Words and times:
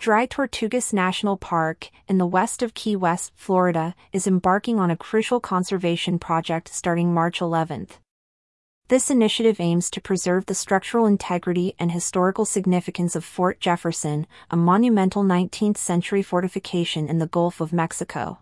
Dry 0.00 0.26
Tortugas 0.26 0.94
National 0.94 1.36
Park, 1.36 1.90
in 2.08 2.16
the 2.16 2.24
west 2.24 2.62
of 2.62 2.72
Key 2.72 2.96
West, 2.96 3.32
Florida, 3.36 3.94
is 4.14 4.26
embarking 4.26 4.80
on 4.80 4.90
a 4.90 4.96
crucial 4.96 5.40
conservation 5.40 6.18
project 6.18 6.72
starting 6.72 7.12
March 7.12 7.40
11th. 7.40 7.98
This 8.88 9.10
initiative 9.10 9.60
aims 9.60 9.90
to 9.90 10.00
preserve 10.00 10.46
the 10.46 10.54
structural 10.54 11.04
integrity 11.04 11.74
and 11.78 11.92
historical 11.92 12.46
significance 12.46 13.14
of 13.14 13.26
Fort 13.26 13.60
Jefferson, 13.60 14.26
a 14.50 14.56
monumental 14.56 15.22
19th 15.22 15.76
century 15.76 16.22
fortification 16.22 17.06
in 17.06 17.18
the 17.18 17.26
Gulf 17.26 17.60
of 17.60 17.70
Mexico. 17.70 18.38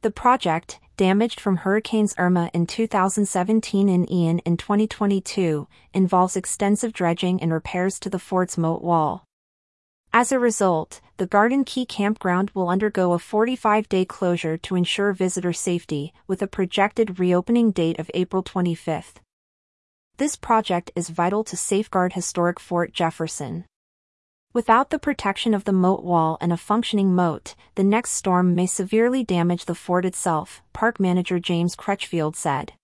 The 0.00 0.10
project, 0.10 0.80
damaged 0.96 1.40
from 1.40 1.56
Hurricanes 1.56 2.14
Irma 2.16 2.50
in 2.54 2.66
2017 2.66 3.90
and 3.90 4.10
Ian 4.10 4.38
in 4.38 4.56
2022, 4.56 5.68
involves 5.92 6.36
extensive 6.36 6.94
dredging 6.94 7.42
and 7.42 7.52
repairs 7.52 8.00
to 8.00 8.08
the 8.08 8.18
fort's 8.18 8.56
moat 8.56 8.80
wall. 8.80 9.26
As 10.16 10.30
a 10.30 10.38
result, 10.38 11.00
the 11.16 11.26
Garden 11.26 11.64
Key 11.64 11.84
campground 11.84 12.52
will 12.54 12.68
undergo 12.68 13.14
a 13.14 13.18
45 13.18 13.88
day 13.88 14.04
closure 14.04 14.56
to 14.58 14.76
ensure 14.76 15.12
visitor 15.12 15.52
safety, 15.52 16.12
with 16.28 16.40
a 16.40 16.46
projected 16.46 17.18
reopening 17.18 17.72
date 17.72 17.98
of 17.98 18.12
April 18.14 18.40
25. 18.40 19.14
This 20.18 20.36
project 20.36 20.92
is 20.94 21.08
vital 21.08 21.42
to 21.42 21.56
safeguard 21.56 22.12
historic 22.12 22.60
Fort 22.60 22.92
Jefferson. 22.92 23.64
Without 24.52 24.90
the 24.90 25.00
protection 25.00 25.52
of 25.52 25.64
the 25.64 25.72
moat 25.72 26.04
wall 26.04 26.38
and 26.40 26.52
a 26.52 26.56
functioning 26.56 27.12
moat, 27.12 27.56
the 27.74 27.82
next 27.82 28.12
storm 28.12 28.54
may 28.54 28.66
severely 28.66 29.24
damage 29.24 29.64
the 29.64 29.74
fort 29.74 30.04
itself, 30.04 30.62
park 30.72 31.00
manager 31.00 31.40
James 31.40 31.74
Crutchfield 31.74 32.36
said. 32.36 32.74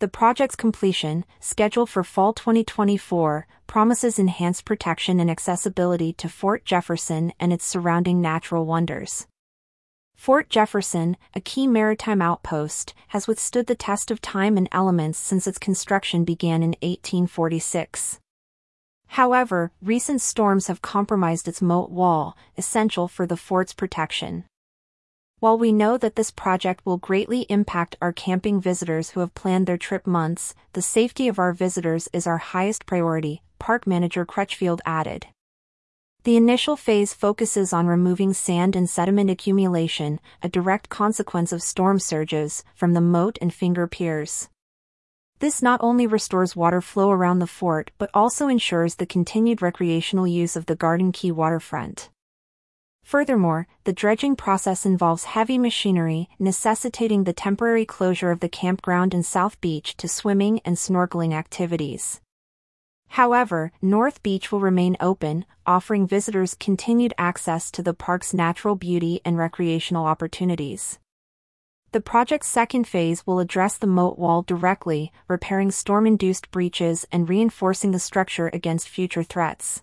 The 0.00 0.08
project's 0.08 0.56
completion, 0.56 1.24
scheduled 1.38 1.88
for 1.88 2.02
fall 2.02 2.32
2024, 2.32 3.46
promises 3.72 4.18
enhanced 4.18 4.66
protection 4.66 5.18
and 5.18 5.30
accessibility 5.30 6.12
to 6.12 6.28
Fort 6.28 6.62
Jefferson 6.62 7.32
and 7.40 7.54
its 7.54 7.64
surrounding 7.64 8.20
natural 8.20 8.66
wonders. 8.66 9.26
Fort 10.14 10.50
Jefferson, 10.50 11.16
a 11.34 11.40
key 11.40 11.66
maritime 11.66 12.20
outpost, 12.20 12.92
has 13.08 13.26
withstood 13.26 13.68
the 13.68 13.74
test 13.74 14.10
of 14.10 14.20
time 14.20 14.58
and 14.58 14.68
elements 14.72 15.18
since 15.18 15.46
its 15.46 15.56
construction 15.56 16.22
began 16.22 16.62
in 16.62 16.76
1846. 16.82 18.20
However, 19.06 19.72
recent 19.80 20.20
storms 20.20 20.66
have 20.66 20.82
compromised 20.82 21.48
its 21.48 21.62
moat 21.62 21.90
wall, 21.90 22.36
essential 22.58 23.08
for 23.08 23.26
the 23.26 23.38
fort's 23.38 23.72
protection. 23.72 24.44
While 25.40 25.56
we 25.56 25.72
know 25.72 25.96
that 25.96 26.16
this 26.16 26.30
project 26.30 26.84
will 26.84 26.98
greatly 26.98 27.46
impact 27.48 27.96
our 28.02 28.12
camping 28.12 28.60
visitors 28.60 29.10
who 29.10 29.20
have 29.20 29.34
planned 29.34 29.66
their 29.66 29.78
trip 29.78 30.06
months, 30.06 30.54
the 30.74 30.82
safety 30.82 31.26
of 31.26 31.38
our 31.38 31.54
visitors 31.54 32.06
is 32.12 32.26
our 32.26 32.36
highest 32.36 32.84
priority, 32.84 33.42
Park 33.62 33.86
Manager 33.86 34.26
Crutchfield 34.26 34.80
added. 34.84 35.28
The 36.24 36.36
initial 36.36 36.74
phase 36.74 37.14
focuses 37.14 37.72
on 37.72 37.86
removing 37.86 38.32
sand 38.32 38.74
and 38.74 38.90
sediment 38.90 39.30
accumulation, 39.30 40.18
a 40.42 40.48
direct 40.48 40.88
consequence 40.88 41.52
of 41.52 41.62
storm 41.62 42.00
surges, 42.00 42.64
from 42.74 42.92
the 42.92 43.00
moat 43.00 43.38
and 43.40 43.54
finger 43.54 43.86
piers. 43.86 44.48
This 45.38 45.62
not 45.62 45.78
only 45.80 46.08
restores 46.08 46.56
water 46.56 46.80
flow 46.80 47.12
around 47.12 47.38
the 47.38 47.46
fort 47.46 47.92
but 47.98 48.10
also 48.12 48.48
ensures 48.48 48.96
the 48.96 49.06
continued 49.06 49.62
recreational 49.62 50.26
use 50.26 50.56
of 50.56 50.66
the 50.66 50.74
Garden 50.74 51.12
Key 51.12 51.30
waterfront. 51.30 52.10
Furthermore, 53.04 53.68
the 53.84 53.92
dredging 53.92 54.34
process 54.34 54.84
involves 54.84 55.22
heavy 55.36 55.56
machinery, 55.56 56.28
necessitating 56.40 57.22
the 57.22 57.32
temporary 57.32 57.86
closure 57.86 58.32
of 58.32 58.40
the 58.40 58.48
campground 58.48 59.14
and 59.14 59.24
South 59.24 59.60
Beach 59.60 59.96
to 59.98 60.08
swimming 60.08 60.60
and 60.64 60.74
snorkeling 60.74 61.32
activities. 61.32 62.20
However, 63.12 63.72
North 63.82 64.22
Beach 64.22 64.50
will 64.50 64.60
remain 64.60 64.96
open, 64.98 65.44
offering 65.66 66.06
visitors 66.06 66.56
continued 66.58 67.12
access 67.18 67.70
to 67.72 67.82
the 67.82 67.92
park's 67.92 68.32
natural 68.32 68.74
beauty 68.74 69.20
and 69.22 69.36
recreational 69.36 70.06
opportunities. 70.06 70.98
The 71.90 72.00
project's 72.00 72.48
second 72.48 72.88
phase 72.88 73.26
will 73.26 73.38
address 73.38 73.76
the 73.76 73.86
moat 73.86 74.18
wall 74.18 74.40
directly, 74.40 75.12
repairing 75.28 75.70
storm-induced 75.70 76.50
breaches 76.50 77.06
and 77.12 77.28
reinforcing 77.28 77.90
the 77.90 77.98
structure 77.98 78.48
against 78.54 78.88
future 78.88 79.22
threats. 79.22 79.82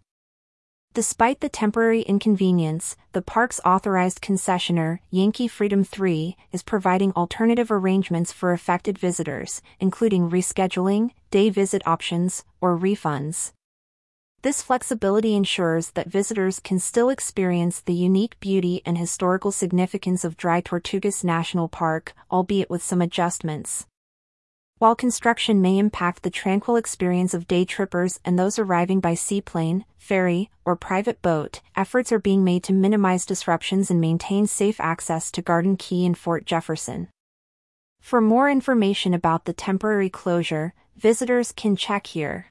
Despite 0.95 1.41
the 1.41 1.49
temporary 1.49 2.01
inconvenience, 2.01 2.97
the 3.11 3.21
park's 3.21 3.61
authorized 3.63 4.21
concessionaire, 4.21 5.01
Yankee 5.11 5.47
Freedom 5.47 5.83
3, 5.83 6.35
is 6.51 6.63
providing 6.63 7.11
alternative 7.11 7.69
arrangements 7.69 8.31
for 8.31 8.53
affected 8.53 8.97
visitors, 8.97 9.61
including 9.79 10.31
rescheduling, 10.31 11.11
day 11.29 11.49
visit 11.49 11.81
options, 11.85 12.43
or 12.61 12.77
refunds. 12.77 13.53
This 14.41 14.61
flexibility 14.61 15.35
ensures 15.35 15.91
that 15.91 16.09
visitors 16.09 16.61
can 16.61 16.79
still 16.79 17.09
experience 17.09 17.81
the 17.81 17.93
unique 17.93 18.39
beauty 18.39 18.81
and 18.85 18.97
historical 18.97 19.51
significance 19.51 20.23
of 20.23 20.37
Dry 20.37 20.61
Tortugas 20.61 21.25
National 21.25 21.67
Park, 21.67 22.13
albeit 22.31 22.69
with 22.69 22.81
some 22.81 23.01
adjustments. 23.01 23.85
While 24.77 24.95
construction 24.95 25.61
may 25.61 25.77
impact 25.77 26.23
the 26.23 26.29
tranquil 26.29 26.77
experience 26.77 27.33
of 27.33 27.49
day 27.49 27.65
trippers 27.65 28.21
and 28.23 28.39
those 28.39 28.57
arriving 28.57 29.01
by 29.01 29.13
seaplane, 29.13 29.83
ferry, 29.97 30.49
or 30.63 30.77
private 30.77 31.21
boat, 31.21 31.59
efforts 31.75 32.13
are 32.13 32.19
being 32.19 32.45
made 32.45 32.63
to 32.63 32.71
minimize 32.71 33.25
disruptions 33.25 33.91
and 33.91 33.99
maintain 33.99 34.47
safe 34.47 34.79
access 34.79 35.31
to 35.31 35.41
Garden 35.41 35.75
Key 35.75 36.05
and 36.05 36.17
Fort 36.17 36.45
Jefferson. 36.45 37.09
For 37.99 38.21
more 38.21 38.49
information 38.49 39.13
about 39.13 39.45
the 39.45 39.53
temporary 39.53 40.09
closure, 40.09 40.73
visitors 40.95 41.51
can 41.51 41.75
check 41.75 42.07
here. 42.07 42.47